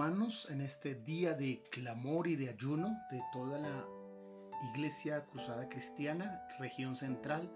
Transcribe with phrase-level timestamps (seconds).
[0.00, 3.86] hermanos, en este día de clamor y de ayuno de toda la
[4.72, 7.52] Iglesia Cruzada Cristiana, región central.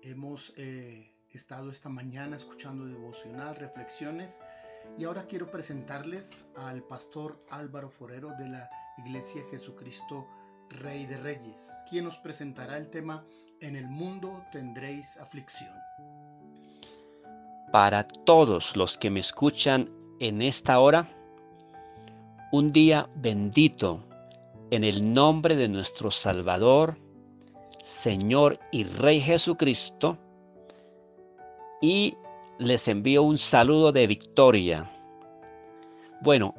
[0.00, 4.40] Hemos eh, estado esta mañana escuchando devocional, reflexiones
[4.96, 10.26] y ahora quiero presentarles al pastor Álvaro Forero de la Iglesia Jesucristo
[10.70, 13.22] Rey de Reyes, quien nos presentará el tema
[13.60, 15.74] En el mundo tendréis aflicción.
[17.70, 19.90] Para todos los que me escuchan
[20.20, 21.15] en esta hora,
[22.56, 24.02] un día bendito
[24.70, 26.96] en el nombre de nuestro Salvador,
[27.82, 30.16] Señor y Rey Jesucristo,
[31.82, 32.16] y
[32.58, 34.90] les envío un saludo de victoria.
[36.22, 36.54] Bueno,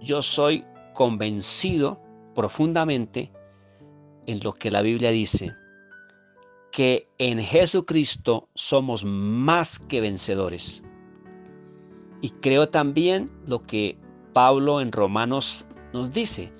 [0.00, 0.64] yo soy
[0.94, 2.00] convencido
[2.36, 3.32] profundamente
[4.26, 5.52] en lo que la Biblia dice,
[6.70, 10.80] que en Jesucristo somos más que vencedores.
[12.20, 13.98] Y creo también lo que
[14.32, 16.52] Pablo en Romanos nos dice,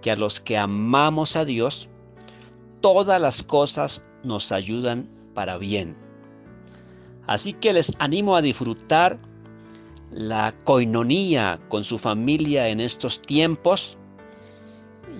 [0.00, 1.88] que a los que amamos a Dios,
[2.80, 5.96] todas las cosas nos ayudan para bien.
[7.26, 9.18] Así que les animo a disfrutar
[10.10, 13.98] la coinonía con su familia en estos tiempos,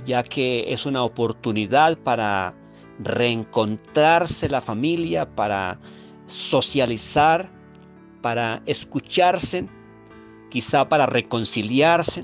[0.05, 2.55] ya que es una oportunidad para
[3.01, 5.79] reencontrarse la familia, para
[6.27, 7.51] socializar,
[8.23, 9.69] para escucharse
[10.51, 12.23] quizá para reconciliarse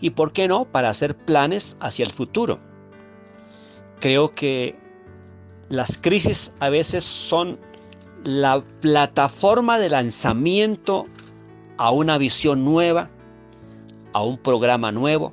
[0.00, 2.58] y, ¿por qué no?, para hacer planes hacia el futuro.
[4.00, 4.78] Creo que
[5.68, 7.58] las crisis a veces son
[8.24, 11.06] la plataforma de lanzamiento
[11.78, 13.10] a una visión nueva,
[14.12, 15.32] a un programa nuevo.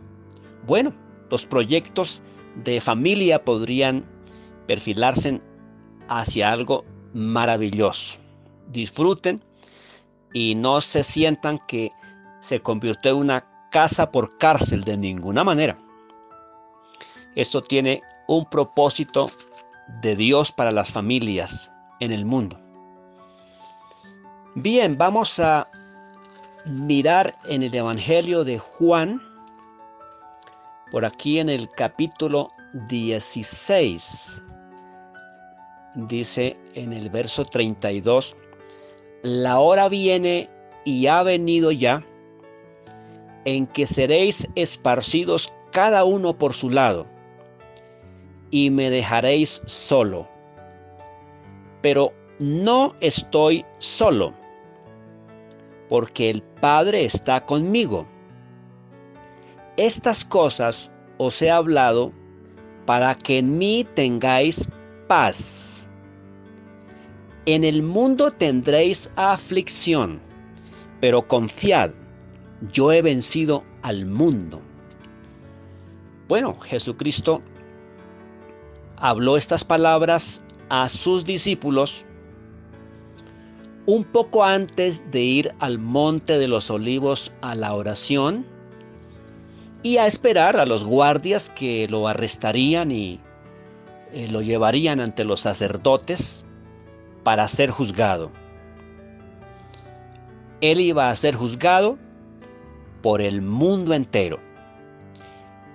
[0.65, 0.93] Bueno,
[1.29, 2.21] los proyectos
[2.63, 4.05] de familia podrían
[4.67, 5.41] perfilarse
[6.07, 8.17] hacia algo maravilloso.
[8.71, 9.43] Disfruten
[10.33, 11.91] y no se sientan que
[12.41, 15.77] se convirtió en una casa por cárcel de ninguna manera.
[17.35, 19.29] Esto tiene un propósito
[20.01, 22.59] de Dios para las familias en el mundo.
[24.55, 25.67] Bien, vamos a
[26.65, 29.21] mirar en el Evangelio de Juan,
[30.91, 32.49] por aquí en el capítulo
[32.87, 34.41] 16,
[35.95, 38.35] dice en el verso 32,
[39.23, 40.49] la hora viene
[40.83, 42.05] y ha venido ya
[43.45, 47.07] en que seréis esparcidos cada uno por su lado
[48.51, 50.27] y me dejaréis solo.
[51.81, 54.33] Pero no estoy solo,
[55.89, 58.05] porque el Padre está conmigo.
[59.77, 62.11] Estas cosas os he hablado
[62.85, 64.67] para que en mí tengáis
[65.07, 65.82] paz.
[67.45, 70.21] En el mundo tendréis aflicción,
[71.01, 71.91] pero confiad,
[72.71, 74.61] yo he vencido al mundo.
[76.29, 77.41] Bueno, Jesucristo
[78.95, 82.05] habló estas palabras a sus discípulos
[83.87, 88.45] un poco antes de ir al monte de los olivos a la oración
[89.83, 93.19] y a esperar a los guardias que lo arrestarían y
[94.13, 96.45] eh, lo llevarían ante los sacerdotes
[97.23, 98.31] para ser juzgado.
[100.61, 101.97] Él iba a ser juzgado
[103.01, 104.39] por el mundo entero.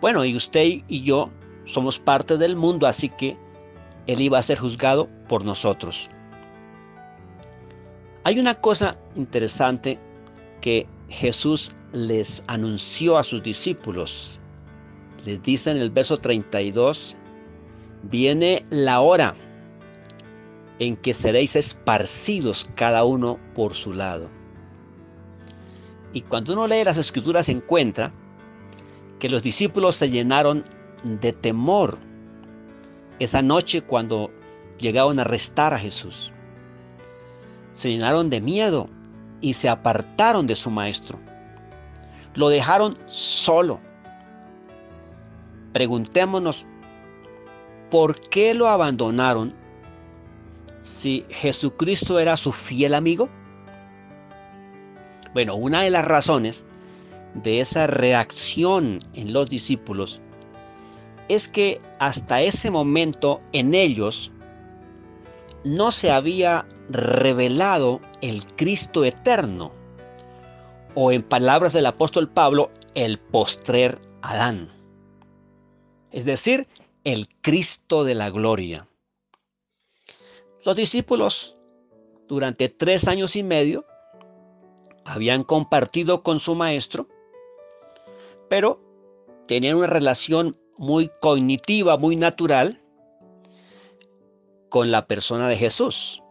[0.00, 1.30] Bueno, y usted y yo
[1.64, 3.36] somos parte del mundo, así que
[4.06, 6.08] Él iba a ser juzgado por nosotros.
[8.24, 9.98] Hay una cosa interesante
[10.60, 14.40] que Jesús les anunció a sus discípulos.
[15.24, 17.16] Les dice en el verso 32,
[18.04, 19.34] viene la hora
[20.78, 24.28] en que seréis esparcidos cada uno por su lado.
[26.12, 28.12] Y cuando uno lee las escrituras encuentra
[29.18, 30.64] que los discípulos se llenaron
[31.02, 31.98] de temor
[33.18, 34.30] esa noche cuando
[34.78, 36.32] llegaron a arrestar a Jesús.
[37.72, 38.88] Se llenaron de miedo
[39.40, 41.18] y se apartaron de su maestro.
[42.34, 43.80] Lo dejaron solo.
[45.72, 46.66] Preguntémonos,
[47.90, 49.54] ¿por qué lo abandonaron
[50.88, 53.28] si Jesucristo era su fiel amigo?
[55.34, 56.64] Bueno, una de las razones
[57.34, 60.22] de esa reacción en los discípulos
[61.28, 64.32] es que hasta ese momento en ellos
[65.62, 69.72] no se había revelado el Cristo eterno,
[70.94, 74.72] o en palabras del apóstol Pablo, el postrer Adán,
[76.12, 76.66] es decir,
[77.04, 78.87] el Cristo de la gloria.
[80.64, 81.58] Los discípulos
[82.26, 83.86] durante tres años y medio
[85.04, 87.08] habían compartido con su maestro
[88.48, 88.80] pero
[89.46, 92.80] tenían una relación muy cognitiva, muy natural
[94.68, 96.22] con la persona de Jesús.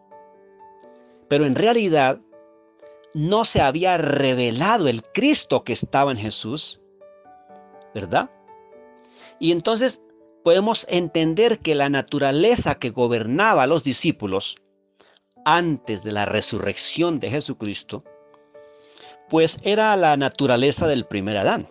[1.27, 2.19] Pero en realidad
[3.13, 6.80] no se había revelado el Cristo que estaba en Jesús,
[7.94, 8.30] ¿verdad?
[9.39, 10.01] Y entonces
[10.43, 14.55] podemos entender que la naturaleza que gobernaba a los discípulos
[15.45, 18.03] antes de la resurrección de Jesucristo,
[19.29, 21.69] pues era la naturaleza del primer Adán.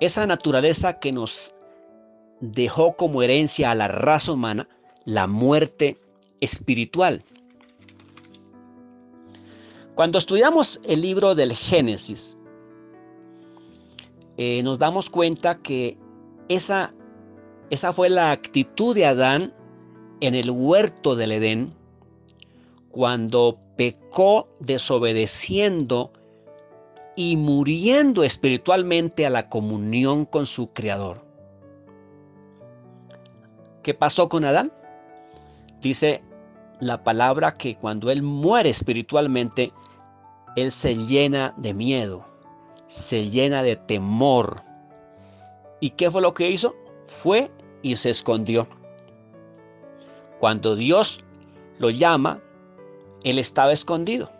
[0.00, 1.54] Esa naturaleza que nos
[2.40, 4.68] dejó como herencia a la raza humana
[5.04, 5.98] la muerte
[6.40, 7.24] espiritual.
[9.94, 12.36] Cuando estudiamos el libro del Génesis,
[14.36, 15.96] eh, nos damos cuenta que
[16.48, 16.92] esa,
[17.70, 19.52] esa fue la actitud de Adán
[20.20, 21.74] en el huerto del Edén,
[22.90, 26.12] cuando pecó desobedeciendo
[27.16, 31.24] y muriendo espiritualmente a la comunión con su Creador.
[33.82, 34.72] ¿Qué pasó con Adán?
[35.80, 36.22] Dice
[36.80, 39.72] la palabra que cuando él muere espiritualmente,
[40.56, 42.26] él se llena de miedo,
[42.88, 44.62] se llena de temor.
[45.80, 46.74] ¿Y qué fue lo que hizo?
[47.06, 47.50] Fue
[47.82, 48.66] y se escondió.
[50.38, 51.24] Cuando Dios
[51.78, 52.40] lo llama,
[53.24, 54.30] él estaba escondido.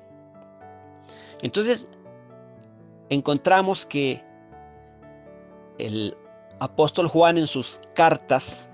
[1.42, 1.88] Entonces,
[3.08, 4.22] encontramos que
[5.78, 6.16] el
[6.60, 8.70] apóstol Juan en sus cartas,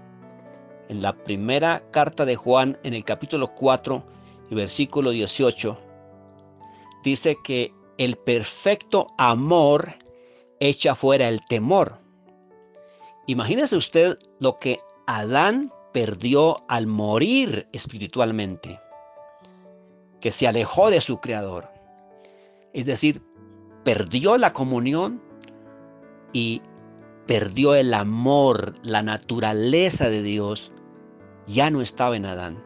[0.88, 4.02] en la primera carta de Juan, en el capítulo 4
[4.50, 5.78] y versículo 18,
[7.02, 9.94] dice que el perfecto amor
[10.60, 11.98] echa fuera el temor.
[13.26, 18.80] Imagínese usted lo que Adán perdió al morir espiritualmente,
[20.20, 21.68] que se alejó de su creador.
[22.72, 23.22] Es decir,
[23.84, 25.22] perdió la comunión
[26.32, 26.62] y
[27.26, 30.72] perdió el amor, la naturaleza de Dios,
[31.46, 32.62] ya no estaba en Adán.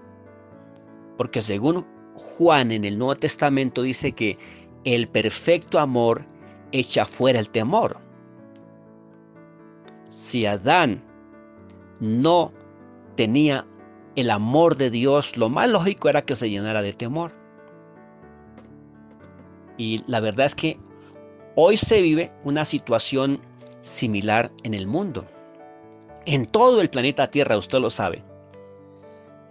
[1.17, 4.39] Porque según Juan en el Nuevo Testamento dice que
[4.85, 6.25] el perfecto amor
[6.73, 8.06] echa fuera el temor.
[10.09, 11.03] Si Adán
[12.01, 12.53] no
[13.17, 13.67] tenía
[14.15, 17.33] el amor de Dios, lo más lógico era que se llenara de temor.
[19.77, 20.79] Y la verdad es que
[21.55, 23.41] hoy se vive una situación
[23.83, 25.27] similar en el mundo.
[26.25, 28.25] En todo el planeta Tierra, usted lo sabe.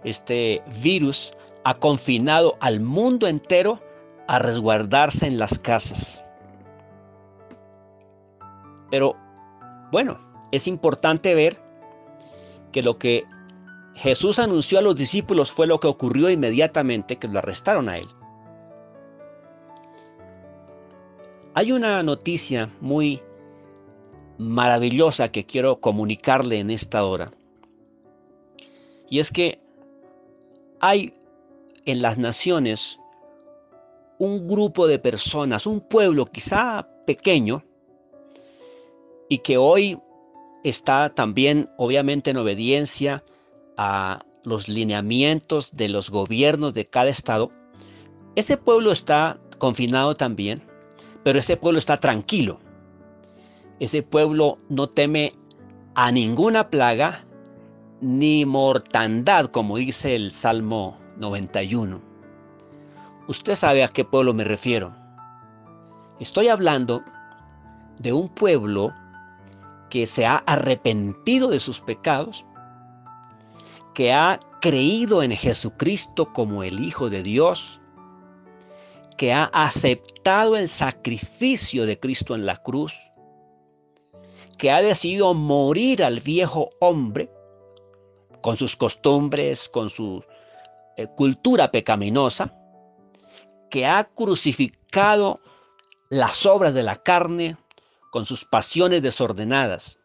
[0.04, 1.32] Este virus
[1.64, 3.80] ha confinado al mundo entero
[4.28, 6.22] a resguardarse en las casas.
[8.90, 9.16] Pero
[9.90, 10.18] bueno,
[10.56, 11.58] es importante ver
[12.72, 13.24] que lo que
[13.94, 18.08] Jesús anunció a los discípulos fue lo que ocurrió inmediatamente que lo arrestaron a él.
[21.54, 23.22] Hay una noticia muy
[24.36, 27.32] maravillosa que quiero comunicarle en esta hora.
[29.08, 29.58] Y es que
[30.80, 31.14] hay
[31.86, 32.98] en las naciones
[34.18, 37.64] un grupo de personas, un pueblo quizá pequeño,
[39.28, 39.98] y que hoy
[40.68, 43.22] está también obviamente en obediencia
[43.76, 47.50] a los lineamientos de los gobiernos de cada estado,
[48.34, 50.62] ese pueblo está confinado también,
[51.24, 52.60] pero ese pueblo está tranquilo.
[53.80, 55.32] Ese pueblo no teme
[55.94, 57.24] a ninguna plaga
[58.00, 62.00] ni mortandad, como dice el Salmo 91.
[63.28, 64.94] Usted sabe a qué pueblo me refiero.
[66.20, 67.02] Estoy hablando
[67.98, 68.92] de un pueblo
[69.90, 72.44] que se ha arrepentido de sus pecados,
[73.94, 77.80] que ha creído en Jesucristo como el Hijo de Dios,
[79.16, 82.94] que ha aceptado el sacrificio de Cristo en la cruz,
[84.58, 87.30] que ha decidido morir al viejo hombre
[88.42, 90.22] con sus costumbres, con su
[90.96, 92.54] eh, cultura pecaminosa,
[93.70, 95.40] que ha crucificado
[96.10, 97.56] las obras de la carne
[98.16, 100.00] con sus pasiones desordenadas,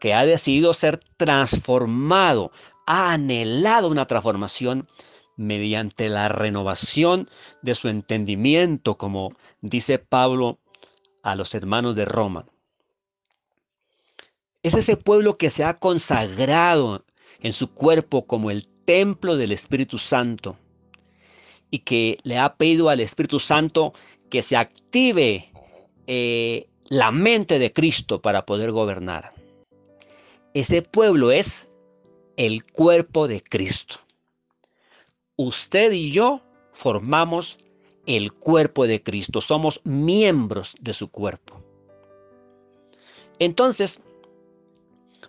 [0.00, 2.50] que ha decidido ser transformado,
[2.84, 4.88] ha anhelado una transformación
[5.36, 7.30] mediante la renovación
[7.62, 10.58] de su entendimiento, como dice Pablo
[11.22, 12.46] a los hermanos de Roma.
[14.64, 17.04] Es ese pueblo que se ha consagrado
[17.38, 20.58] en su cuerpo como el templo del Espíritu Santo
[21.70, 23.92] y que le ha pedido al Espíritu Santo
[24.28, 25.52] que se active
[26.08, 29.34] eh, la mente de Cristo para poder gobernar.
[30.54, 31.70] Ese pueblo es
[32.36, 33.96] el cuerpo de Cristo.
[35.36, 37.58] Usted y yo formamos
[38.06, 41.60] el cuerpo de Cristo, somos miembros de su cuerpo.
[43.38, 44.00] Entonces,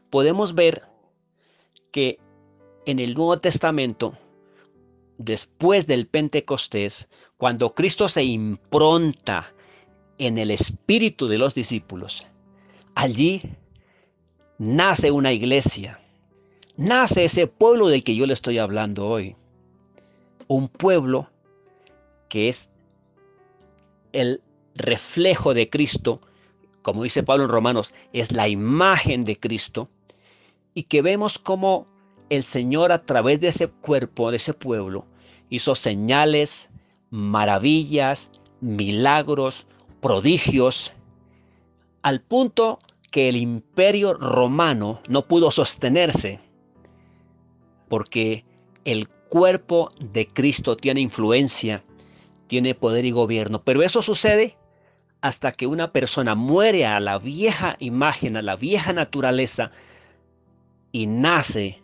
[0.09, 0.83] podemos ver
[1.91, 2.19] que
[2.85, 4.17] en el Nuevo Testamento,
[5.17, 9.53] después del Pentecostés, cuando Cristo se impronta
[10.17, 12.25] en el espíritu de los discípulos,
[12.95, 13.41] allí
[14.57, 15.99] nace una iglesia,
[16.75, 19.35] nace ese pueblo del que yo le estoy hablando hoy.
[20.47, 21.29] Un pueblo
[22.29, 22.69] que es
[24.13, 24.41] el
[24.75, 26.21] reflejo de Cristo,
[26.81, 29.89] como dice Pablo en Romanos, es la imagen de Cristo,
[30.73, 31.87] y que vemos cómo
[32.29, 35.05] el Señor a través de ese cuerpo, de ese pueblo,
[35.49, 36.69] hizo señales,
[37.09, 38.29] maravillas,
[38.61, 39.67] milagros,
[40.01, 40.93] prodigios,
[42.01, 42.79] al punto
[43.11, 46.39] que el imperio romano no pudo sostenerse,
[47.87, 48.45] porque
[48.85, 51.83] el cuerpo de Cristo tiene influencia,
[52.47, 54.57] tiene poder y gobierno, pero eso sucede
[55.21, 59.71] hasta que una persona muere a la vieja imagen, a la vieja naturaleza,
[60.91, 61.81] y nace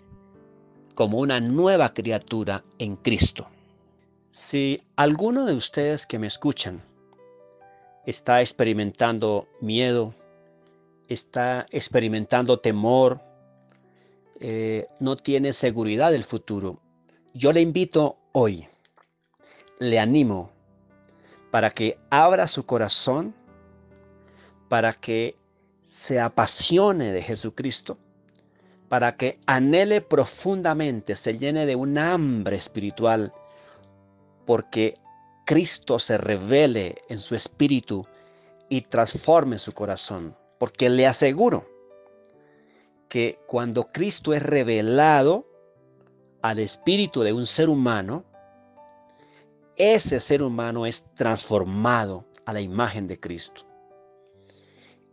[0.96, 3.48] como una nueva criatura en Cristo.
[4.32, 6.82] Si alguno de ustedes que me escuchan
[8.06, 10.14] está experimentando miedo,
[11.08, 13.22] está experimentando temor,
[14.40, 16.80] eh, no tiene seguridad del futuro,
[17.34, 18.68] yo le invito hoy,
[19.80, 20.52] le animo
[21.52, 23.36] para que abra su corazón,
[24.70, 25.36] para que
[25.84, 28.00] se apasione de Jesucristo,
[28.90, 33.34] para que anhele profundamente, se llene de un hambre espiritual,
[34.46, 34.96] porque
[35.46, 38.06] Cristo se revele en su espíritu
[38.70, 40.36] y transforme su corazón.
[40.58, 41.68] Porque le aseguro
[43.10, 45.46] que cuando Cristo es revelado
[46.42, 48.26] al espíritu de un ser humano,
[49.76, 53.66] ese ser humano es transformado a la imagen de Cristo.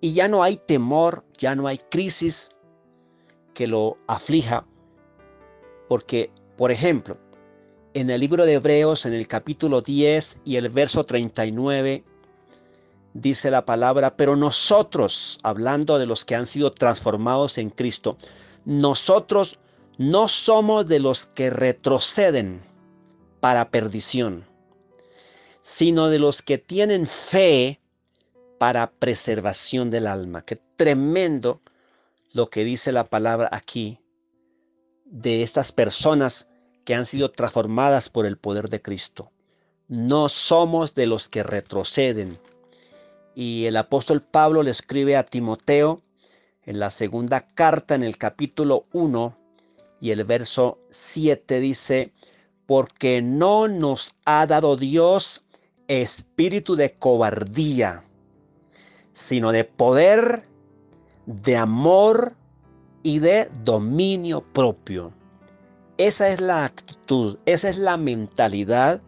[0.01, 2.51] Y ya no hay temor, ya no hay crisis,
[3.55, 4.67] que lo aflija,
[5.89, 7.19] porque, por ejemplo,
[7.95, 12.05] en el libro de Hebreos, en el capítulo 10 y el verso 39,
[13.15, 18.17] dice la palabra, pero nosotros, hablando de los que han sido transformados en Cristo,
[18.65, 19.59] nosotros
[19.99, 22.63] no somos de los que retroceden
[23.41, 24.47] para perdición,
[25.61, 27.81] sino de los que tienen fe
[28.59, 30.43] para preservación del alma.
[30.45, 31.61] Qué tremendo
[32.33, 33.99] lo que dice la palabra aquí
[35.07, 36.47] de estas personas
[36.91, 39.31] que han sido transformadas por el poder de Cristo.
[39.87, 42.37] No somos de los que retroceden.
[43.33, 46.01] Y el apóstol Pablo le escribe a Timoteo
[46.65, 49.37] en la segunda carta, en el capítulo 1
[50.01, 52.13] y el verso 7 dice,
[52.67, 55.45] porque no nos ha dado Dios
[55.87, 58.03] espíritu de cobardía,
[59.13, 60.45] sino de poder,
[61.27, 62.35] de amor
[63.05, 65.20] y de dominio propio.
[66.01, 69.03] Esa es la actitud, esa es la mentalidad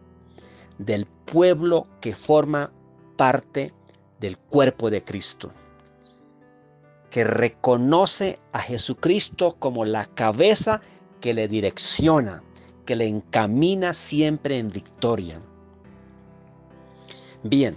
[0.77, 2.71] del pueblo que forma
[3.17, 3.71] parte
[4.19, 5.51] del cuerpo de Cristo,
[7.09, 10.81] que reconoce a Jesucristo como la cabeza
[11.19, 12.43] que le direcciona,
[12.85, 15.41] que le encamina siempre en victoria.
[17.41, 17.75] Bien,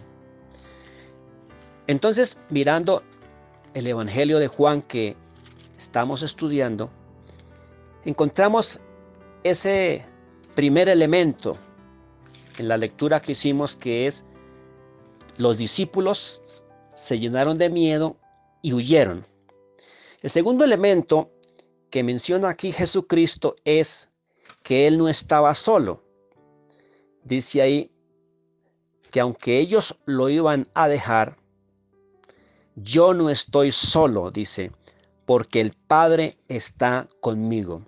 [1.87, 3.03] entonces mirando
[3.73, 5.17] el Evangelio de Juan que
[5.79, 6.91] estamos estudiando,
[8.05, 8.79] encontramos
[9.51, 10.05] ese
[10.55, 11.57] primer elemento
[12.59, 14.25] en la lectura que hicimos que es
[15.39, 18.17] los discípulos se llenaron de miedo
[18.63, 19.27] y huyeron.
[20.23, 21.31] El segundo elemento
[21.91, 24.11] que menciona aquí Jesucristo es
[24.63, 26.03] que Él no estaba solo.
[27.23, 27.91] Dice ahí
[29.11, 31.37] que aunque ellos lo iban a dejar,
[32.77, 34.73] yo no estoy solo, dice,
[35.25, 37.83] porque el Padre está conmigo.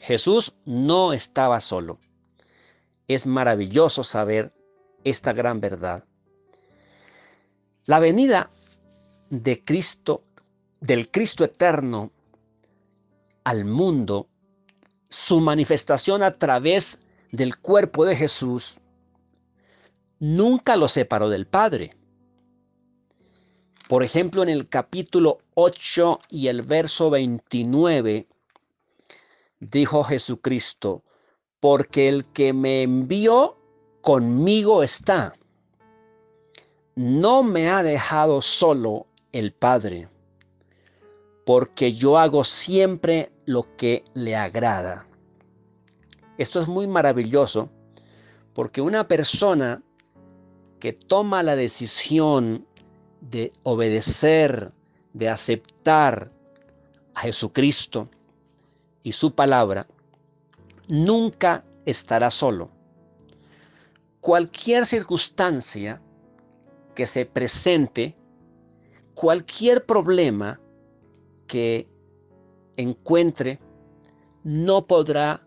[0.00, 1.98] Jesús no estaba solo.
[3.08, 4.52] Es maravilloso saber
[5.04, 6.04] esta gran verdad.
[7.84, 8.50] La venida
[9.30, 10.22] de Cristo,
[10.80, 12.12] del Cristo eterno
[13.44, 14.28] al mundo,
[15.08, 17.00] su manifestación a través
[17.32, 18.78] del cuerpo de Jesús,
[20.18, 21.90] nunca lo separó del Padre.
[23.88, 28.28] Por ejemplo, en el capítulo 8 y el verso 29,
[29.60, 31.04] dijo Jesucristo,
[31.60, 33.56] porque el que me envió
[34.00, 35.34] conmigo está.
[36.94, 40.08] No me ha dejado solo el Padre,
[41.44, 45.06] porque yo hago siempre lo que le agrada.
[46.38, 47.70] Esto es muy maravilloso,
[48.52, 49.82] porque una persona
[50.78, 52.66] que toma la decisión
[53.20, 54.72] de obedecer
[55.12, 56.30] de aceptar
[57.14, 58.08] a Jesucristo
[59.08, 59.86] y su palabra,
[60.90, 62.68] nunca estará solo.
[64.20, 66.02] Cualquier circunstancia
[66.94, 68.14] que se presente,
[69.14, 70.60] cualquier problema
[71.46, 71.88] que
[72.76, 73.60] encuentre,
[74.44, 75.40] no podrá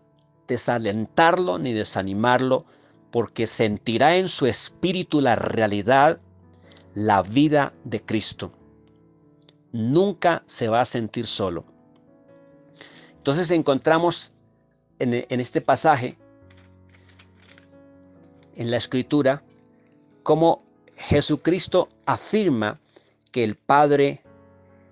[0.48, 2.64] desalentarlo ni desanimarlo,
[3.12, 6.20] porque sentirá en su espíritu la realidad,
[6.94, 8.50] la vida de Cristo.
[9.70, 11.71] Nunca se va a sentir solo.
[13.22, 14.32] Entonces encontramos
[14.98, 16.18] en, este pasaje,
[18.56, 19.44] en la escritura,
[20.24, 20.64] cómo
[20.96, 22.80] Jesucristo afirma
[23.30, 24.24] que el Padre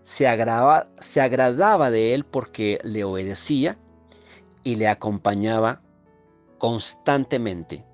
[0.02, 3.76] se agradaba de él porque le obedecía
[4.62, 5.82] y le acompañaba
[6.58, 7.84] constantemente.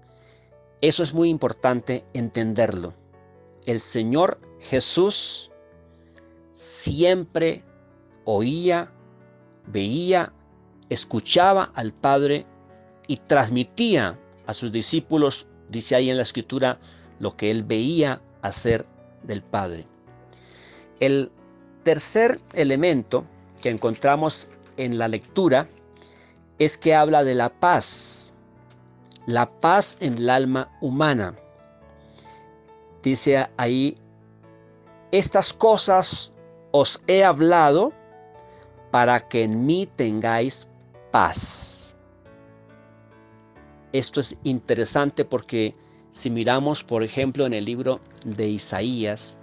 [0.82, 2.92] Eso es muy importante entenderlo.
[3.64, 5.50] El Señor Jesús
[6.50, 7.64] siempre
[8.26, 8.92] oía,
[9.66, 10.32] veía,
[10.88, 12.46] escuchaba al Padre
[13.06, 16.78] y transmitía a sus discípulos, dice ahí en la escritura,
[17.18, 18.86] lo que él veía hacer
[19.22, 19.86] del Padre.
[21.00, 21.30] El
[21.82, 23.24] tercer elemento
[23.60, 25.68] que encontramos en la lectura
[26.58, 28.32] es que habla de la paz,
[29.26, 31.34] la paz en el alma humana.
[33.02, 33.96] Dice ahí,
[35.12, 36.32] estas cosas
[36.72, 37.92] os he hablado
[38.96, 40.66] para que en mí tengáis
[41.10, 41.94] paz.
[43.92, 45.74] Esto es interesante porque
[46.10, 49.38] si miramos, por ejemplo, en el libro de Isaías,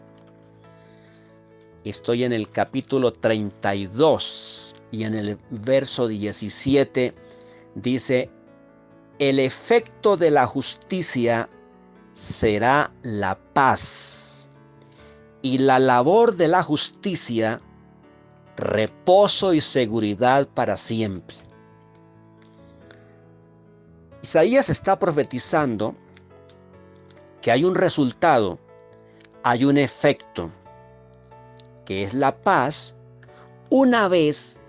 [1.84, 7.14] estoy en el capítulo 32 y en el verso 17
[7.76, 8.32] dice,
[9.20, 11.48] el efecto de la justicia
[12.14, 14.50] será la paz
[15.44, 17.62] y la labor de la justicia
[18.58, 21.36] reposo y seguridad para siempre.
[24.22, 25.96] Isaías está profetizando
[27.42, 28.58] que hay un resultado,
[29.44, 30.50] hay un efecto,
[31.86, 32.96] que es la paz,
[33.70, 34.60] una vez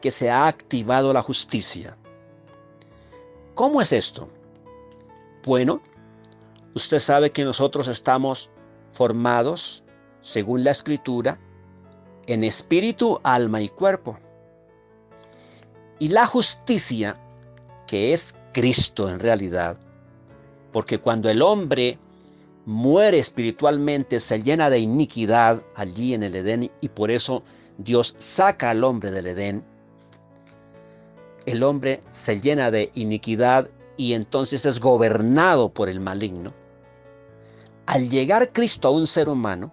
[0.00, 1.96] que se ha activado la justicia.
[3.54, 4.28] ¿Cómo es esto?
[5.44, 5.82] Bueno,
[6.74, 8.50] usted sabe que nosotros estamos
[8.92, 9.84] formados,
[10.22, 11.38] según la escritura,
[12.26, 14.18] en espíritu, alma y cuerpo.
[15.98, 17.16] Y la justicia,
[17.86, 19.76] que es Cristo en realidad,
[20.72, 21.98] porque cuando el hombre
[22.64, 27.42] muere espiritualmente, se llena de iniquidad allí en el Edén y por eso
[27.78, 29.64] Dios saca al hombre del Edén
[31.46, 36.52] el hombre se llena de iniquidad y entonces es gobernado por el maligno.
[37.86, 39.72] Al llegar Cristo a un ser humano,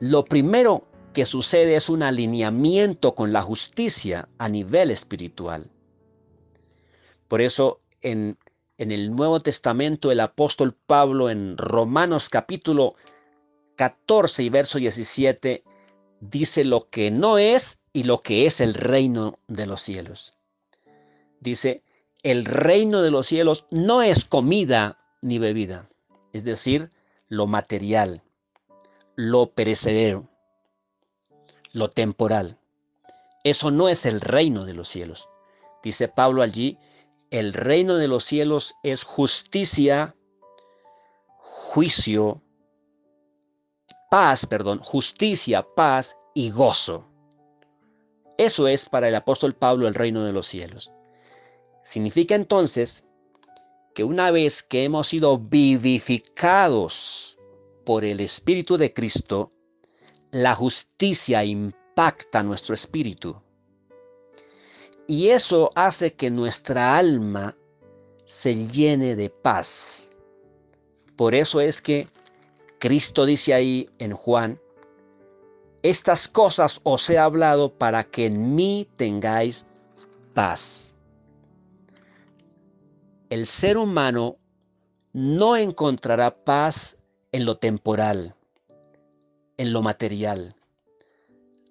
[0.00, 5.70] lo primero que sucede es un alineamiento con la justicia a nivel espiritual.
[7.28, 8.36] Por eso en,
[8.76, 12.94] el Nuevo Testamento el apóstol Pablo en Romanos capítulo
[13.76, 15.64] 14 y verso 17
[16.20, 20.34] dice lo que no es y lo que es el reino de los cielos.
[21.40, 21.82] Dice,
[22.22, 25.88] el reino de los cielos no es comida ni bebida,
[26.32, 26.90] es decir,
[27.28, 28.22] lo material,
[29.16, 30.28] lo perecedero,
[31.72, 32.58] lo temporal.
[33.44, 35.30] Eso no es el reino de los cielos.
[35.82, 36.78] Dice Pablo allí,
[37.30, 40.14] el reino de los cielos es justicia,
[41.38, 42.42] juicio,
[44.10, 47.08] paz, perdón, justicia, paz y gozo.
[48.36, 50.92] Eso es para el apóstol Pablo el reino de los cielos.
[51.84, 53.04] Significa entonces
[53.94, 57.35] que una vez que hemos sido vivificados
[57.86, 59.52] por el Espíritu de Cristo,
[60.30, 63.40] la justicia impacta nuestro espíritu.
[65.06, 67.56] Y eso hace que nuestra alma
[68.26, 70.14] se llene de paz.
[71.16, 72.08] Por eso es que
[72.78, 74.60] Cristo dice ahí en Juan
[75.82, 79.64] estas cosas os he hablado para que en mí tengáis
[80.34, 80.96] paz.
[83.30, 84.36] El ser humano
[85.12, 86.98] no encontrará paz
[87.36, 88.34] en lo temporal,
[89.58, 90.56] en lo material.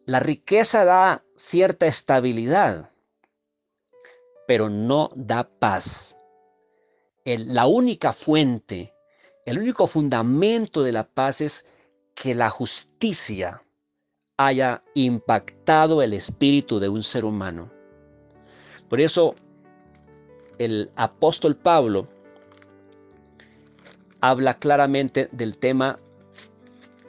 [0.05, 2.91] La riqueza da cierta estabilidad,
[4.45, 6.17] pero no da paz.
[7.25, 8.93] la única fuente,
[9.47, 11.65] el único fundamento de la paz es
[12.13, 13.59] que la justicia
[14.37, 17.71] haya impactado el espíritu de un ser humano.
[18.87, 19.33] Por eso
[20.59, 22.07] el apóstol Pablo
[24.29, 25.99] habla claramente del tema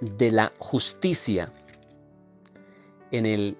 [0.02, 1.50] de la justicia,
[3.10, 3.56] en el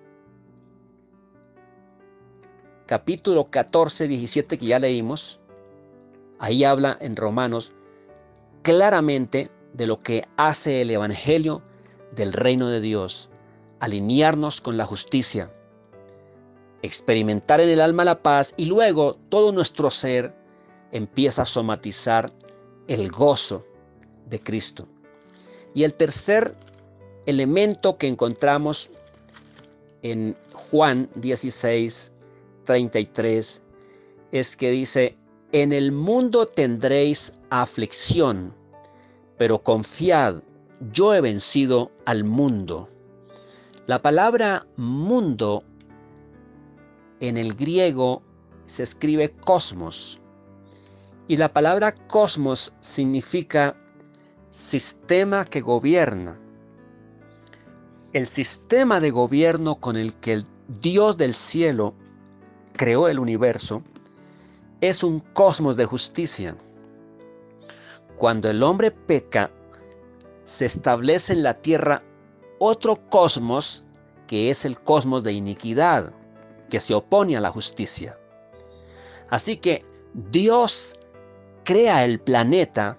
[2.85, 5.41] capítulo 14, 17 que ya leímos,
[6.39, 7.73] ahí habla en Romanos
[8.61, 11.63] claramente de lo que hace el Evangelio
[12.15, 13.31] del reino de Dios,
[13.81, 15.51] alinearnos con la justicia,
[16.83, 20.35] experimentar en el alma la paz y luego todo nuestro ser
[20.93, 22.31] empieza a somatizar
[22.89, 23.65] el gozo
[24.29, 24.87] de Cristo.
[25.75, 26.57] Y el tercer
[27.27, 28.91] elemento que encontramos
[30.03, 32.13] en Juan 16,
[32.65, 33.63] 33
[34.33, 35.17] es que dice,
[35.53, 38.53] en el mundo tendréis aflicción,
[39.37, 40.43] pero confiad,
[40.93, 42.89] yo he vencido al mundo.
[43.87, 45.63] La palabra mundo
[47.21, 48.23] en el griego
[48.67, 50.21] se escribe cosmos
[51.29, 53.77] y la palabra cosmos significa
[54.51, 56.39] sistema que gobierna.
[58.13, 60.45] El sistema de gobierno con el que el
[60.81, 61.95] Dios del cielo
[62.75, 63.83] creó el universo
[64.81, 66.57] es un cosmos de justicia.
[68.17, 69.51] Cuando el hombre peca,
[70.45, 72.03] se establece en la tierra
[72.59, 73.85] otro cosmos
[74.27, 76.13] que es el cosmos de iniquidad,
[76.71, 78.19] que se opone a la justicia.
[79.29, 79.85] Así que
[80.15, 80.97] Dios
[81.67, 82.97] crea el planeta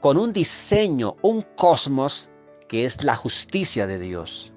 [0.00, 2.32] con un diseño, un cosmos
[2.68, 4.52] que es la justicia de Dios.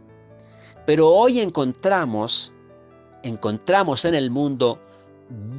[0.88, 2.52] Pero hoy encontramos,
[3.22, 4.82] encontramos en el mundo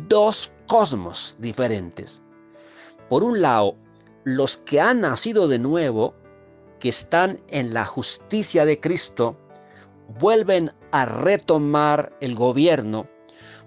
[0.08, 2.22] dos cosmos diferentes.
[3.08, 3.76] Por un lado,
[4.24, 6.12] los que han nacido de nuevo,
[6.80, 9.36] que están en la justicia de Cristo,
[10.18, 13.06] vuelven a retomar el gobierno,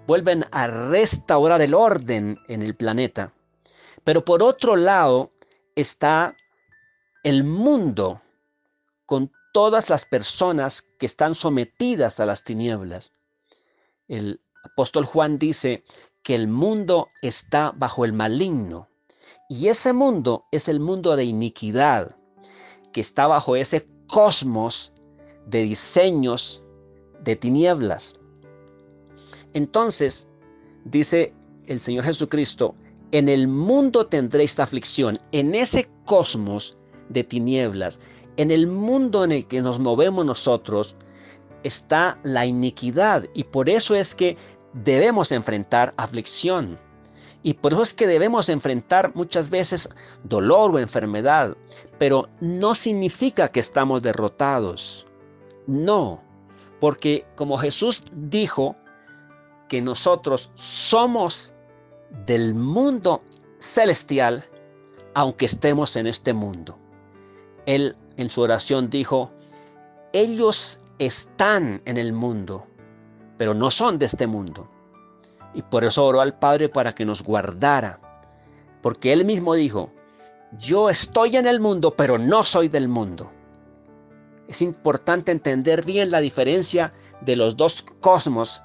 [0.06, 3.32] vuelven a restaurar el orden en el planeta.
[4.04, 5.32] Pero por otro lado
[5.74, 6.36] está
[7.22, 8.22] el mundo
[9.06, 13.12] con todas las personas que están sometidas a las tinieblas.
[14.08, 15.84] El apóstol Juan dice
[16.22, 18.88] que el mundo está bajo el maligno.
[19.48, 22.16] Y ese mundo es el mundo de iniquidad,
[22.92, 24.92] que está bajo ese cosmos
[25.46, 26.62] de diseños
[27.22, 28.16] de tinieblas.
[29.52, 30.28] Entonces,
[30.84, 31.34] dice
[31.66, 32.74] el Señor Jesucristo,
[33.12, 36.76] en el mundo tendréis aflicción, en ese cosmos
[37.08, 38.00] de tinieblas,
[38.36, 40.96] en el mundo en el que nos movemos nosotros,
[41.62, 44.36] está la iniquidad y por eso es que
[44.72, 46.78] debemos enfrentar aflicción.
[47.42, 49.88] Y por eso es que debemos enfrentar muchas veces
[50.24, 51.56] dolor o enfermedad,
[51.98, 55.06] pero no significa que estamos derrotados.
[55.66, 56.22] No,
[56.80, 58.76] porque como Jesús dijo
[59.68, 61.54] que nosotros somos
[62.26, 63.22] del mundo
[63.58, 64.44] celestial,
[65.14, 66.78] aunque estemos en este mundo.
[67.66, 69.30] Él en su oración dijo,
[70.12, 72.66] ellos están en el mundo,
[73.36, 74.68] pero no son de este mundo.
[75.54, 78.00] Y por eso oró al Padre para que nos guardara.
[78.82, 79.90] Porque Él mismo dijo,
[80.58, 83.30] yo estoy en el mundo, pero no soy del mundo.
[84.48, 88.62] Es importante entender bien la diferencia de los dos cosmos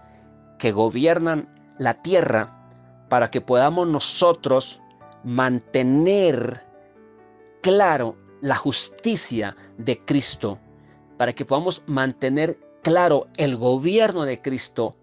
[0.57, 2.54] que gobiernan la tierra
[3.15, 4.81] para que podamos nosotros
[5.23, 6.65] mantener
[7.61, 10.59] claro la justicia de Cristo,
[11.15, 14.97] para que podamos mantener claro el gobierno de Cristo,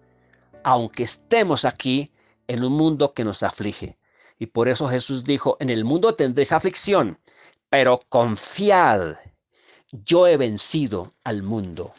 [0.63, 2.13] aunque estemos aquí
[2.49, 3.97] en un mundo que nos aflige.
[4.39, 7.19] Y por eso Jesús dijo, en el mundo tendréis aflicción,
[7.71, 9.17] pero confiad,
[9.91, 11.95] yo he vencido al mundo.